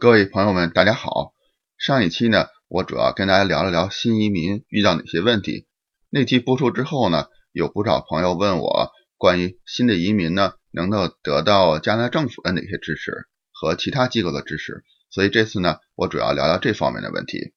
[0.00, 1.34] 各位朋友们，大家好。
[1.78, 5.66] 上一期呢，我主要跟大家聊了聊新移民遇到哪些问题。
[6.10, 14.84] 那期播出之后呢，有不少朋友问我关于新的移民呢，能够得到加拿大政府的哪些支持和其他机构的支持。
[15.10, 17.52] 所以这次呢，我主要聊聊这方面的问题。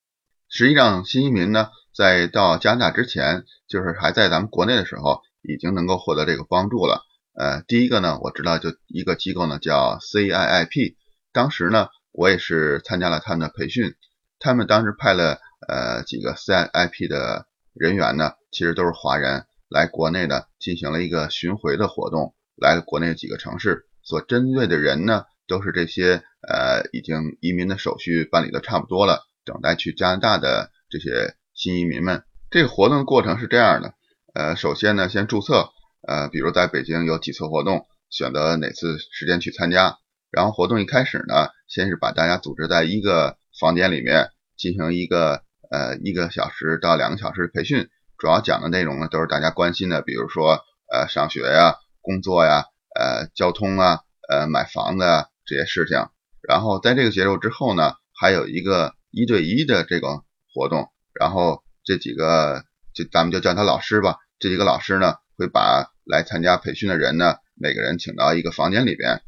[0.49, 7.03] 实际上，新移民呢，在到加拿大之前，就是还在咱们国内的时候，已经能够获得这个帮助了。
[7.33, 10.95] 呃，第一个呢，我知道就一个机构呢，叫 CIIP，
[11.31, 11.87] 当时呢。
[12.17, 13.93] 我也是参加了他们的培训，
[14.39, 17.45] 他们当时派了呃几个 CIP 的
[17.75, 32.23] 人员呢，其实都是华人来国内呢进行了一个巡回的活动，来了国内几个城市，所针对的人呢都是这些呃已经移民的手续办理的差不多了，等待去加拿大的这些新移民们。
[32.49, 33.93] 这个活动过程是这样的，
[34.33, 35.69] 呃，首先呢先注册，
[36.07, 39.99] 呃，比如在北京有几次活动，选择哪次时间去参加。
[40.31, 50.59] 然后活动一开始呢，先是把大家组织在一个房间里面进行一个呃一个小时到两个小时的培训，主要讲的内容呢都是大家关心的，比如说
[50.91, 55.97] 呃上学呀、工作呀、呃交通啊、呃买房子啊这些事情。
[56.41, 60.23] 然后在这个结束之后呢，还有一个一对一的这个
[60.53, 62.63] 活动，然后这几个
[62.93, 69.21] 就咱们就叫他老师吧，这几个老师呢会把来参加培训的人呢每个人请到一个房间里边。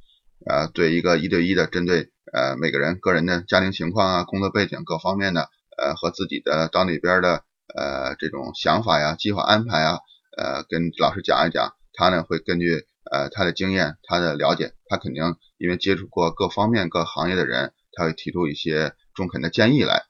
[0.50, 5.48] 呃，对一个一对一的针对呃每个人个人的家庭情况啊、工作背景各方面的
[5.78, 7.44] 呃和自己的到那边的
[7.76, 10.00] 呃这种想法呀、计划安排啊，
[10.36, 20.06] 呃跟老师讲一讲，他呢会根据呃他的经验、他的了解，他肯定因为接触过各方面各行业的人，他会提出一些中肯的建议来。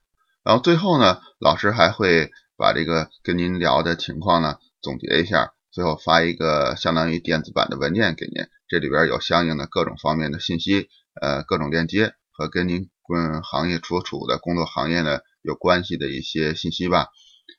[0.45, 8.47] 然后最后呢，老师还会把这个跟您聊的情况呢总结一下，最后发一个相当于电子版的文件给您。
[8.69, 10.87] 这里边有相应的各种方面的信息，
[11.19, 17.07] 呃，各种链接和跟您嗯行业所处的工作行业呢有关系的一些信息吧。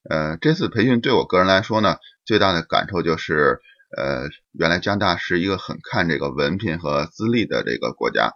[0.08, 3.60] 呃，这次培训对我个人来说呢，最大的感受就是，
[3.97, 8.32] 呃，原来加拿大是一个很看这个文凭和资历的这个国家。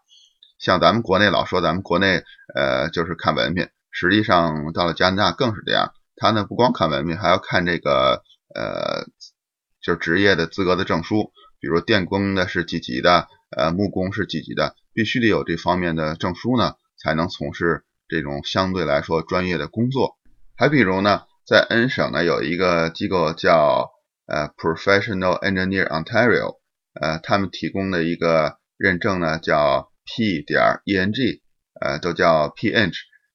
[0.58, 2.22] 像咱们国内老说咱们国内
[2.54, 5.92] 呃就是看文凭，实际上到了加拿大更是这样。
[6.16, 8.22] 他呢不光看文凭，还要看这个
[8.54, 9.04] 呃
[9.80, 11.32] 就是职业的资格的证书。
[11.64, 20.18] 比如电工的是几级的，呃，木工是几级的，必须得有这方面的证书呢，才能从事这种相对来说专业的工作。
[20.58, 23.92] 还比如呢，在 N 省呢有一个机构叫
[24.26, 26.58] 呃 Professional Engineer Ontario，
[27.00, 31.40] 呃，他们提供的一个认证呢叫 P 点 ENG，
[31.80, 32.92] 呃，都叫 PEng，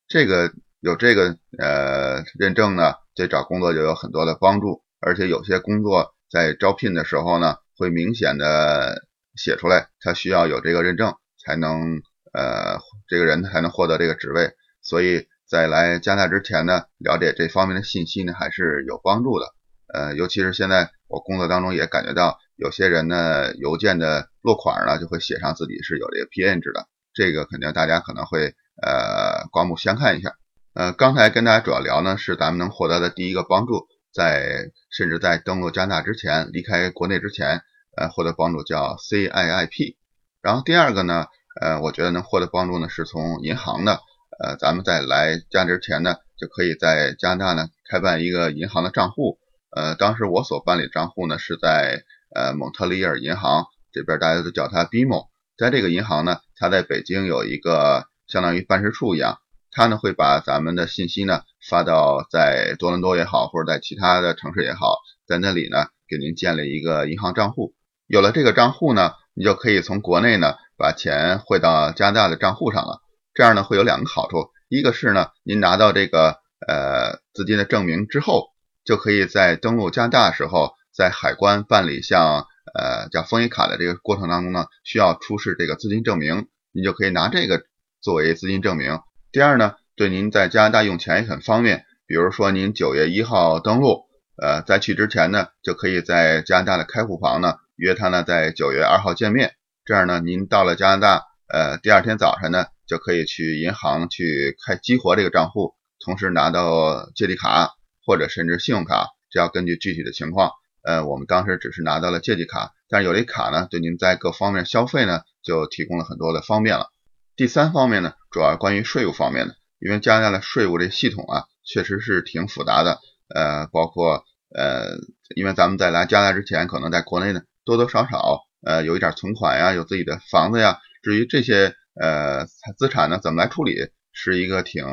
[0.07, 7.55] 这个有这个呃认证呢，对找工作就有很多的帮助，而且有些工作在招聘的时候呢。
[7.79, 12.01] 会明显的写出来，他需要有这个认证才能，
[12.33, 14.51] 呃，这个人才能获得这个职位。
[14.81, 19.45] 所以在来加拿大之前呢，了解这方面的信息呢，还是有帮助的。
[19.93, 30.33] 呃，尤其是现在我工作当中也感觉到，有些人呢，邮件的落款呢，就会写上自己是有这个 PN 制的，这个肯定大家可能会呃刮目相看一下。
[30.73, 37.61] 呃，刚才跟大家主要聊呢，是咱们能获得的第一个帮助，在甚至在登陆加拿大之前，离开国内之前。
[37.97, 39.97] 呃，获得帮助叫 CIIP，
[40.41, 41.25] 然后第二个呢，
[41.59, 43.99] 呃，我觉得能获得帮助呢，是从银行的，
[44.39, 49.39] 呃，咱们在来加之前呢，就可以在加拿大呢开办一个银行的账户，
[49.75, 52.03] 呃，当时我所办理账户呢是在
[52.33, 55.27] 呃蒙特利尔银行这边，大家都叫它 BMO，
[55.57, 59.39] 在这个银行呢，它在北京有一个相当于办事处一样，
[59.71, 64.97] 它呢会把咱们的信息呢发到在多伦多也好，或者在其他的城市也好，
[65.27, 67.75] 在那里呢给您建立一个银行账户。
[68.07, 73.01] 有了这个账户呢，你就可以从国内呢把钱汇到加拿大的账户上了。
[73.35, 76.37] 这样呢会有两个好处，一个是呢您拿到这个
[76.67, 78.47] 呃资金的证明之后，
[78.83, 87.61] 就可以在登陆加拿大的时候，在海关办理像呃叫枫叶卡的这个过程当中呢，需要出示这个资金证明，你就可以拿这个
[88.01, 88.99] 作为资金证明。
[89.31, 91.83] 第二呢，对您在加拿大用钱也很方便。
[92.07, 94.05] 比如说您九月一号登陆，
[94.41, 97.55] 呃在去之前呢，就可以在加拿大的开户房呢。
[97.75, 99.55] 约他呢，在九月二号见面。
[99.83, 107.71] 这样呢，您到了加拿大，呃，第二天早晨呢，就可以去银行去开激活这个账户，同时拿到借记卡
[108.05, 110.51] 或者甚至信用卡，这要根据具体的情况。
[110.81, 116.87] 呃，我们当时只是拿到了借记卡，但是有这卡呢，对您在各方面消费呢，就提供了很多的方便了。
[117.35, 122.99] 第三方面呢，主要关于税务方面的，因为加拿大的税务这系统啊，确实是挺复杂的。
[123.33, 124.23] 呃，包括
[124.53, 124.97] 呃，
[125.35, 127.41] 因为咱们在来加拿大之前，可能在国内呢。
[127.65, 130.79] 多多少少，呃，有一点存款呀，有自己的房子呀。
[131.03, 132.47] 至于这些呃
[132.77, 133.75] 资产呢怎么来处理，
[134.11, 134.83] 是一个挺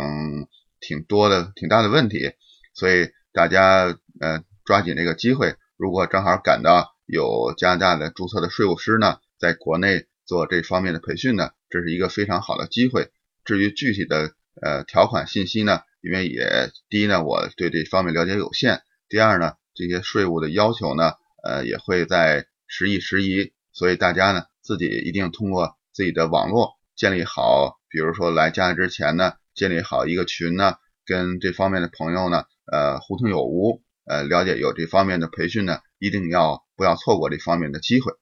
[0.79, 2.33] 挺多的挺大的问题，
[2.75, 13.11] 所以大家呃抓紧这个机会，如果正好赶到有加拿大的注册的税务师呢，在国内做这方面的培训呢，这是一个非常好的机会。
[13.43, 14.33] 至于具体的
[14.63, 21.13] 呃条款信息呢，因为也第一呢，我对这方面了解有限；第二呢，这些税务的要求呢，
[21.43, 38.13] 呃，也会在时移时移，所以大家呢自己一定通过自己的网络建立好，比如说来加拿大之前呢，建立好一个群呢，跟这方面的朋友呢，呃，互通有无，呃，了解有这方面的培训呢，一定要不要错过这方面的机会。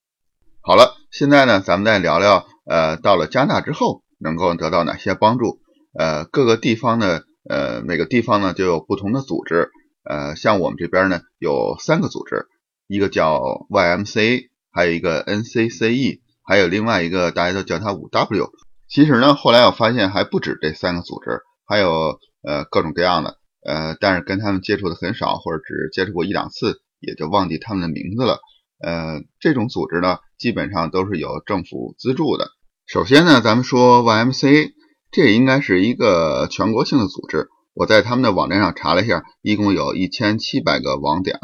[0.61, 5.61] 好了，现在呢，咱们再聊聊，呃，到了加拿大之后能够得到哪些帮助？
[5.97, 7.21] 呃，各个地方呢。
[7.47, 9.69] 呃，每个地方呢就有不同的组织，
[10.03, 12.47] 呃，像我们这边呢有三个组织，
[12.87, 13.39] 一个叫
[13.69, 18.49] YMCA，还有一个 NCCE，还有另外一个大家都叫它五 W。
[18.87, 28.39] 其实呢，后来我发现还不止这三个组织，还有呃各种各样的，呃，但是跟他们接触的很少，或者只接触过一两次，也就忘记他们的名字了。
[28.83, 32.47] 呃，这种组织呢，基本上都是有政府资助的。
[32.87, 34.71] 首先呢，咱们说 YMCA。
[35.15, 37.47] 这应该是一个全国性的组织。
[37.73, 41.39] 我在他们的网站上查了一下，一共有一千七百个网点。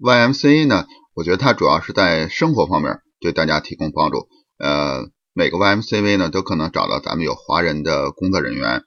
[0.00, 4.28] YMCA 呢，我觉得它主要是在生活方面对大家提供帮助。
[4.58, 8.84] 呃，每个 YMCA 呢都可能找到咱们有华人的工作人员。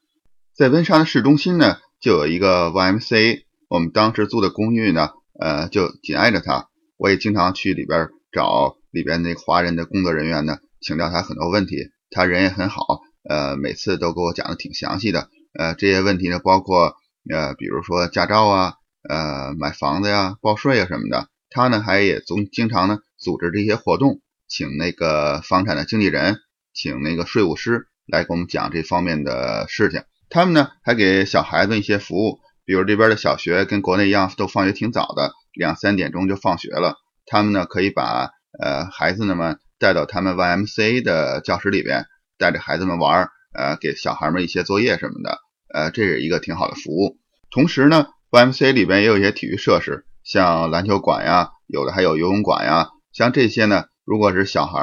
[0.56, 3.42] 在温莎的市中心呢，就有一个 YMCA。
[3.70, 6.70] 我们当时租的公寓呢，呃，就紧挨着它。
[6.98, 11.76] 我也经常去里边找里边那华人的工作人员呢，请教他很多问题。
[12.10, 13.02] 他人也很好。
[13.28, 15.30] 呃，每次都给我讲的挺详细的。
[15.58, 16.96] 呃，这些问题呢，包括
[17.30, 18.74] 呃，比如说驾照啊，
[19.08, 21.30] 呃，买房子呀，报税啊什么的。
[21.50, 26.38] 他呢，还也总经常呢组织这些活动，请那个房产的经纪人，
[26.74, 30.04] 请那个税务师来给我们讲这方面的事情。
[30.30, 36.96] 他们呢，还给小孩子一些服务，比如这边的小学跟国内一样，都放学挺早的，两三点钟就放学了。
[37.26, 38.32] 他们呢，可以把
[38.62, 42.06] 呃孩子们带到他们 YMCA 的教室里边。
[42.38, 45.40] 带着孩子们玩，呃，给小孩们一些作业什么的，
[45.74, 47.18] 呃，这是一个挺好的服务。
[47.50, 52.90] 同时呢，YMCA 里边也有一些体育设施，像篮球馆呀，有的还有游泳馆呀。
[53.14, 54.80] 像这些呢，如果是小孩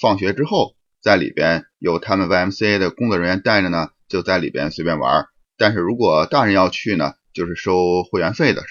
[0.00, 5.26] 放学之后在里边有他们 YMCA 的工作人员带着呢，就在里边随便玩。
[5.56, 8.64] 但是如果大人要去呢，就是收会员费的。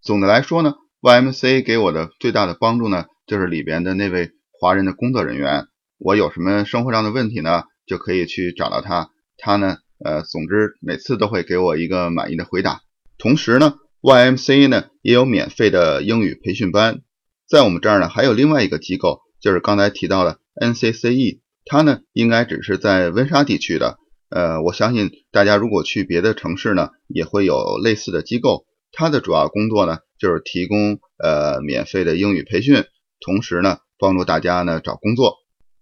[0.00, 5.66] 总的来说呢，YMCA 给我的最大的帮助呢，就是里边的那位华人的工作人员。
[5.98, 7.64] 我有什么生活上的问题呢？
[7.90, 12.82] 就可以去找到他，他呢，呃，总之每次都会给我一个满意的回答。
[13.18, 17.00] 同时呢，YMC 呢也有免费的英语培训班。
[17.48, 23.98] 在我们这儿呢，还有另外一个机构，就是刚才提到的 NCCE，它呢应该只是在温莎地区的。
[24.28, 28.66] 呃，我相信大家如果去别的城市呢，也会有类似的机构。
[28.92, 32.84] 它的主要工作呢，就是提供呃免费的英语培训，
[33.18, 35.38] 同时呢，帮助大家呢找工作。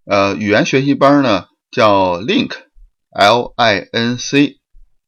[0.06, 1.44] 呃，语言学习班呢。
[1.70, 4.56] 叫 Link，L I N C，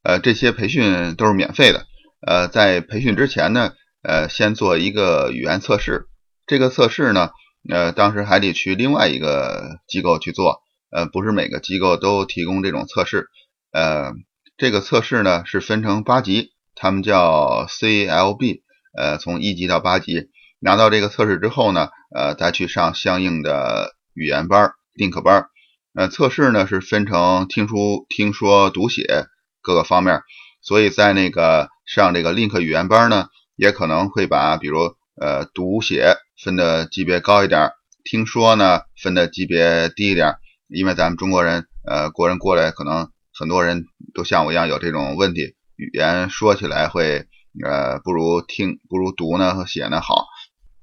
[0.02, 1.86] 呃，这些培训都是免费的。
[2.26, 3.72] 呃，在培训之前呢，
[4.02, 6.06] 呃，先做一个语言测试。
[6.46, 7.30] 这个测试呢，
[7.68, 10.60] 呃，当时还得去另外一个机构去做。
[10.90, 13.28] 呃，不是每个机构都提供这种测试。
[13.72, 14.12] 呃，
[14.58, 18.62] 这个测试呢是分成八级，他们叫 C L B，
[18.98, 20.28] 呃，从一级到八级。
[20.58, 25.46] 拿到这个测试之后呢，呃，再去上相应的语言班，Link 班。
[25.92, 29.26] 呃，测试呢是分成听书、听说、读写
[29.60, 30.22] 各个方面，
[30.62, 37.72] 所以在那个上这个 Link 语言班呢，也可能会把比如呃读写分的级别高一点，
[38.04, 40.36] 听说呢分的级别低一点，
[40.68, 47.26] 因为咱们中国人呃国人过来，可能很多人都像我一样有这种问题，语言说起来会
[47.66, 50.26] 呃不如听不如读呢和写呢好。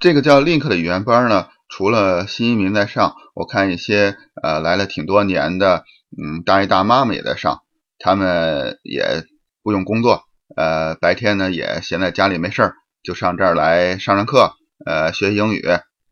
[0.01, 1.47] 这个叫 Link 的语言班呢。
[1.69, 5.83] 除了新移民在上，我看一些呃来了挺多年的，
[6.17, 7.61] 嗯，大爷大妈们也在上，
[7.99, 9.25] 他们也
[9.63, 10.23] 不用工作，
[10.55, 14.53] 呃，白天呢也闲在家里没事儿，就上这儿来上上课，
[14.85, 15.63] 呃，学英语，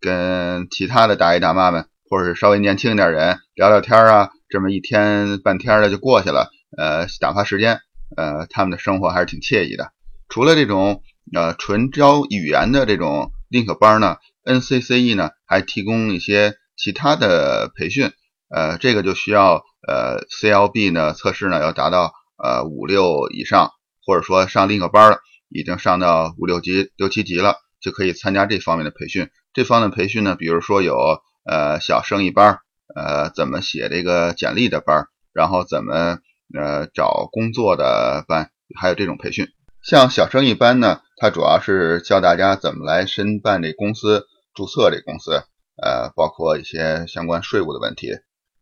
[0.01, 7.79] 跟其他的大爷大妈们或者是稍微年轻一点人聊聊天啊，这么一天半天的就过去了，呃，打发时间，
[8.17, 9.91] 呃，他们的生活还是挺惬意的。
[10.27, 11.01] 除了这种
[11.33, 14.17] 呃纯教语言的这种 link 班呢。
[14.43, 18.11] NCCE 呢还提供一些其他的培训，
[18.47, 23.71] 呃，这个就需要呃 CLB 呢测试呢要达到呃五六以上，
[24.05, 25.17] 或者说上另一个班了，
[25.49, 29.31] 已经上到五六级、六七级了，就可以参加这方面的培训。
[29.51, 32.59] 这方面培训呢，比如说有呃小生意班，
[32.95, 36.19] 呃怎么写这个简历的班，然后怎么
[36.53, 39.47] 呃找工作的班，还有这种培训。
[39.81, 45.43] 像小生意班呢，它主要是教大家怎么来申办这公司、注册这公司，
[45.81, 48.11] 呃，包括一些相关税务的问题。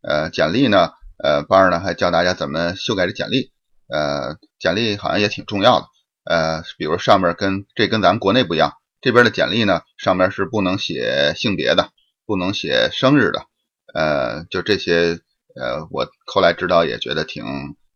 [0.02, 0.92] 呃，简历呢，
[1.24, 3.52] 呃，班儿呢还教大家怎么修改这简历。
[3.88, 5.88] 呃，简历好像也挺重要的。
[6.26, 11.90] 呃，比如上面跟这跟咱们国内不一样，这边的简历呢，上面是不能写性别的，
[12.26, 13.46] 不能写生日的。
[13.94, 15.20] 呃，就这些，
[15.56, 17.44] 呃，我后来知道也觉得挺，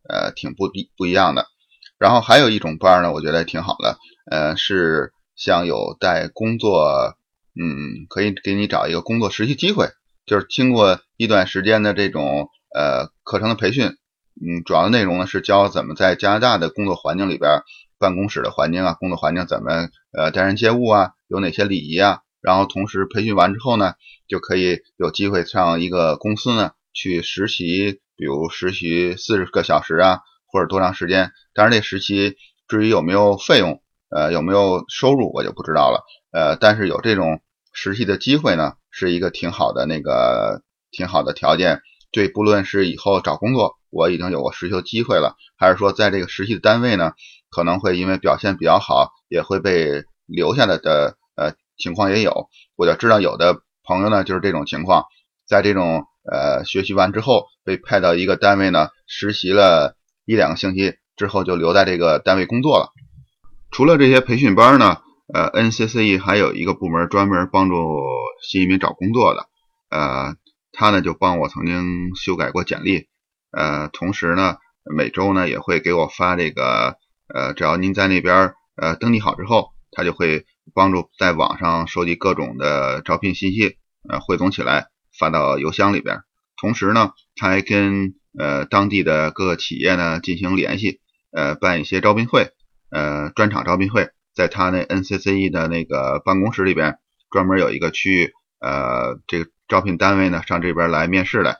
[0.08, 1.46] 呃，挺不一不一样的。
[1.98, 3.98] 然后还有一种班呢，我觉得挺好的，
[4.30, 7.16] 呃，是像有带工作，
[7.60, 9.88] 嗯，可以给你找一个工作实习机会，
[10.24, 13.86] 就是经过一段时间的这种呃课程的培训，
[14.40, 17.62] 嗯，主要的内容呢是教怎么在加拿大的工作环境里边，
[17.98, 22.20] 办公室的环境啊，工作环境怎么呃待人接物啊，有哪些礼仪啊。
[22.40, 23.94] 然后同时培训完之后呢，
[24.28, 31.30] 就可以有机会上一个公司呢去实习，比如实习四十个小时啊，或者多长时间。
[31.54, 32.36] 当然这实习
[32.66, 36.04] 至于有没有费用，呃有没有收入我就不知道了。
[36.32, 37.40] 呃，但是有这种
[37.72, 41.80] 实习的机会呢，是一个挺好的那个挺好的条件。
[42.10, 47.12] 对，不论是以后找工作，我已经有过实习的机会了，还是说在这个实习的单位呢，
[47.50, 51.52] 可能会因为表现比较好，也会被留下来的呃。
[51.80, 55.04] 情况也有，我就知道有的朋友呢就是这种情况，
[55.46, 59.94] 在这种呃学习完之后被派到一个单位呢实习了
[60.28, 62.92] 一两个星期之后就留在这个单位工作了。
[63.70, 64.98] 除了这些培训班呢，
[65.32, 67.74] 呃 NCCE 还有一个部门专门帮助
[68.42, 69.48] 新移民找工作的，
[69.88, 70.36] 呃
[70.72, 73.06] 他呢就帮我曾经修改过简历，
[73.50, 76.98] 呃同时呢每周呢也会给我发这个
[77.34, 80.44] 呃只要您在那边呃登记好之后，他就会。
[80.74, 86.20] 帮助在网上收集各种的招聘信息，呃，汇总起来发到邮箱里边。
[86.60, 91.00] 同时呢，他还跟呃当地的各个企业呢进行联系，
[91.32, 92.52] 呃，办一些招聘会，
[92.90, 96.98] 呃，专场招聘会，在他那 NCCE 的那个办公室里边，
[97.30, 101.56] 专门有一个区域，呃，这个招聘单位呢上这边来面试来。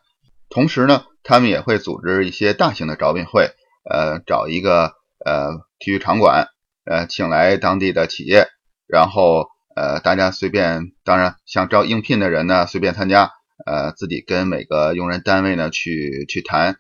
[0.51, 3.51] 同时呢，他们也会组织一些大型的招聘会，
[3.91, 4.93] 呃，找一个
[5.25, 6.47] 呃体育场馆，
[6.85, 8.47] 呃，请来当地的企业。
[8.87, 13.33] 然后，呃，大家随便，当然想招应聘的人呢，随便参加，
[13.69, 16.77] 呃，自己跟每个用人单位呢去去谈。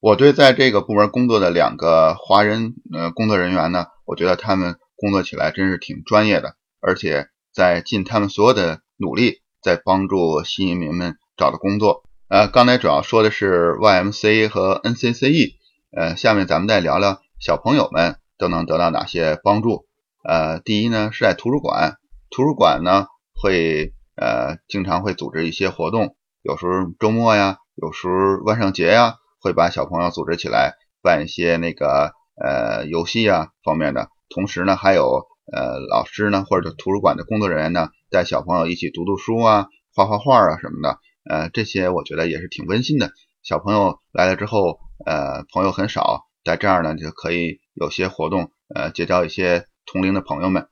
[0.00, 12.02] 我对在这个部门工作的两个华人呃工作人员呢，我觉得他们工作起来真是挺专业的，而且在尽他们所有的努力，在帮助新移民们找到工作。
[12.28, 15.54] 呃，刚才主要说的是 YMCA 和 NCCE，
[15.96, 19.86] 呃，下面咱们再聊聊小朋友们都能得到哪些帮助。
[20.24, 21.98] 呃，第一呢是在图书馆，
[22.30, 34.08] 图书馆呢会呃经常会组织一些活动，有时候周末呀，有时候万圣节呀，会把小朋友组织起来办一些那个呃游戏啊方面的。
[34.28, 40.98] 同时呢，还有呃老师呢或者图书馆的工作人员呢带小朋友一起读读书啊，画画画啊什么的。
[41.24, 43.12] 呃，这些我觉得也是挺温馨的。
[43.42, 49.66] 小朋友来了之后，呃，朋友很少，在这儿呢就可以有些活动，呃，结交一些。
[49.84, 50.68] 同龄的朋友们，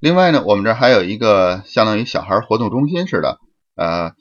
[0.00, 3.38] 另外呢，我们这儿还有一个相当于小孩活动中心似的，
[3.76, 4.14] 呃，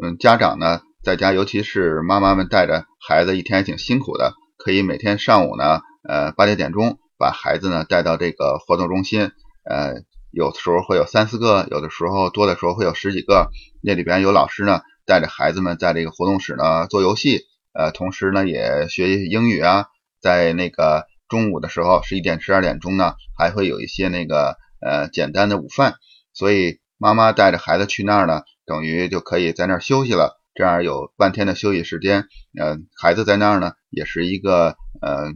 [0.00, 9.30] 嗯，家长呢在家，尤其是妈妈们带着孩子，一天还挺辛苦的，可以每天上午呢，呃，八九点钟把孩子呢带到这个活动中心，
[9.64, 13.50] 呃，有的时候会有三四个，有的时候多的时候会有十几个，
[13.82, 19.86] 那里边有老师呢带着孩子们在这个活动室呢做游戏，呃，同时呢也学英语啊，
[20.20, 21.06] 在那个。
[21.26, 25.94] 中午的时候，十一点、十二点钟呢，还会有一些那个呃简单的午饭，
[26.34, 32.26] 所以妈妈带着孩子去那儿呢，等于就可以在那儿休息了，这样有半天的休息时间。
[32.58, 35.32] 呃，孩子在那儿呢，也是一个呃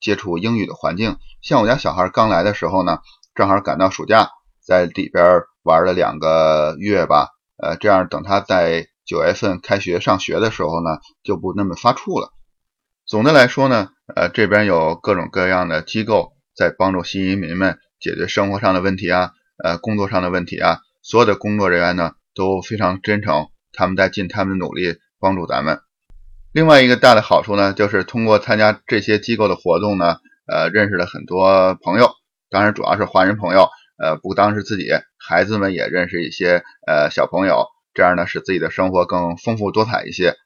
[0.00, 1.16] 接触英语的环境。
[1.42, 2.98] 像我家小孩刚来的时候呢，
[3.34, 12.32] 正好赶到暑假，在里边玩了两个月吧，呃，这样等他在九月份开学上学的时候呢，就不那么发怵了。
[13.06, 20.80] 总的来说呢，呃，这边有各种各样的机构在帮助新移民们解决生活上的问题啊，呃，工作上的问题啊。
[21.02, 25.80] 所有的工作人员呢都非常真诚，他们在尽他们的努力帮助咱们。
[26.52, 32.10] 另外一个大的好处呢，就是通过参加这些机构的活动呢，呃，认识了很多朋友，
[32.50, 34.88] 当然主要是华人朋友，呃，不单是自己，
[35.18, 40.36] 孩子们也认识一些呃小朋友，这样呢使自己的生活更丰富多彩一些。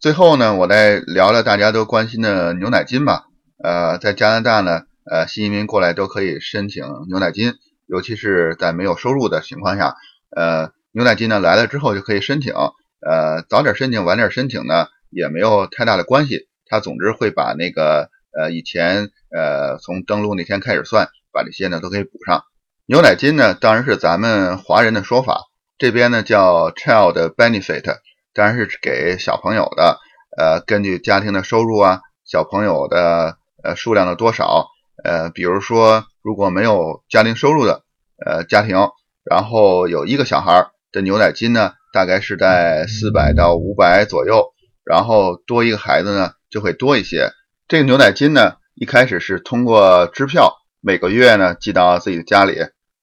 [0.00, 3.24] 最后呢，我再聊聊大家都关心的牛奶金吧。
[3.62, 7.54] 呃，在加拿大呢，呃，新移民过来都可以申请牛奶金，
[7.86, 9.94] 尤其是在没有收入的情况下，
[10.36, 12.54] 呃，牛奶金呢来了之后就可以申请。
[12.54, 22.44] 呃，早点申请晚点申请呢也没有太大的关系，它总之会把那个呃以前呃从登录那天开始算，把这些呢都可以补上。
[22.86, 25.42] 牛奶金呢，当然是咱们华人的说法，
[25.76, 27.98] 这边呢叫 child benefit，
[28.32, 29.98] 当然是给小朋友的。
[30.38, 34.68] 呃，根据家庭的收入啊，小朋友的呃数量的多少，
[35.04, 37.82] 呃，比如说如果没有家庭收入的
[38.24, 38.78] 呃家庭，
[39.24, 47.32] 然后有一个小孩儿的牛奶金呢，大概是在四百到五百左右，然后多一个孩子呢就会多一些。
[47.68, 52.56] 这个牛奶金呢，一开始是通过支票每个月呢寄到自己的家里，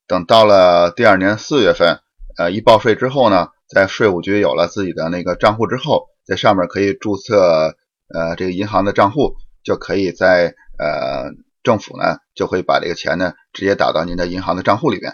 [0.07, 1.99] 等到了第二年四月份，
[2.35, 6.07] 呃，一报税之后呢，在税务局有了自己的那个账户之后。
[6.25, 7.75] 在上面可以注册，
[8.07, 11.29] 呃，这个银行的账户，就可以在呃
[11.63, 15.13] 政府呢就会把这个钱呢直接打到您的银行的账户里边。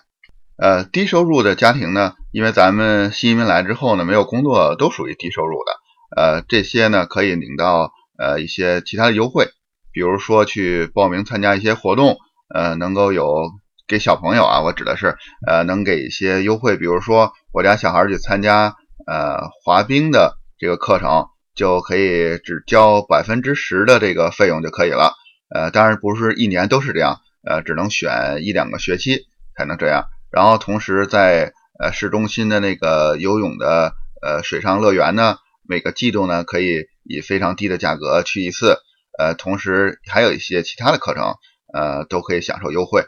[0.61, 6.21] 呃，低收入的家庭呢，因为咱们新移民来之后呢没有工作，都属于低收入的。
[6.21, 9.47] 呃，这些呢可以领到呃一些其他的优惠，
[9.93, 12.17] 比如说去报名参加一些活动，
[12.53, 13.51] 呃，能够有
[13.87, 18.75] 给小朋友啊，我指的是呃能给一些优惠，比如说我家小孩去参加
[19.07, 20.35] 呃滑冰的。
[20.61, 25.13] 这个课程就可以只交百分之十的这个费用就可以了，
[25.55, 27.15] 呃，当然不是一年都是这样，
[27.47, 29.21] 呃，只能选一两个学期
[29.55, 30.03] 才能这样。
[30.31, 38.77] 然后同时在呃市中心的那个游泳的呃水上乐园呢，每个季度呢可以以非常低的价格去一次，
[39.17, 41.35] 呃，同时还有一些其他的课程，
[41.73, 43.03] 呃，都可以享受优惠。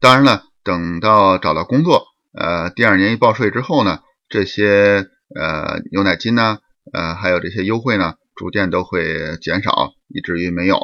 [0.00, 6.58] 当然了，等到找到工作，呃，第二年一报税之后呢，这些呃牛奶金呢。
[6.92, 10.76] 呃，还有这些优惠呢，逐渐都会减少，以至于没有。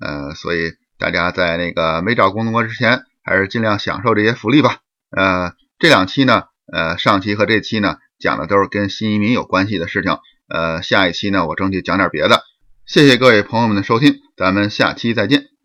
[0.00, 4.80] 呃，所以大家在那个没找工作之前，还是尽量享受这些福利吧。
[5.16, 10.18] 呃，这两期呢，呃，上期和这期呢，讲的都是跟新移民有关系的事情。
[10.46, 12.42] 呃，下一期呢，我争取讲点别的。
[12.84, 15.55] 谢谢各位朋友们的收听，咱们下期再见。